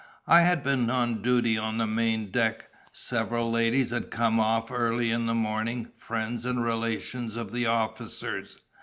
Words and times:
I 0.25 0.41
had 0.41 0.63
been 0.63 0.89
on 0.89 1.21
duty 1.21 1.59
on 1.59 1.77
the 1.77 1.85
main 1.85 2.31
deck. 2.31 2.69
Several 2.91 3.51
ladies 3.51 3.91
had 3.91 4.09
come 4.09 4.39
off 4.39 4.71
early 4.71 5.11
in 5.11 5.27
the 5.27 5.35
morning, 5.35 5.91
friends 5.95 6.43
and 6.43 6.63
relations 6.63 7.35
of 7.35 7.51
the 7.51 7.67
officers. 7.67 8.57